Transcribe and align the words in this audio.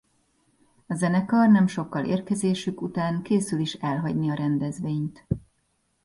A 0.87 0.95
zenekar 0.95 1.49
nem 1.49 1.67
sokkal 1.67 2.05
érkezésük 2.05 2.81
után 2.81 3.21
készül 3.21 3.59
is 3.59 3.73
elhagyni 3.73 4.29
a 4.29 4.33
rendezvényt. 4.33 5.25